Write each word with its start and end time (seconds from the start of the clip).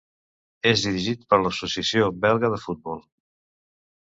És 0.69 0.85
dirigit 0.85 1.27
per 1.33 1.39
l'Associació 1.41 2.09
Belga 2.25 2.53
de 2.55 2.59
Futbol. 2.65 3.07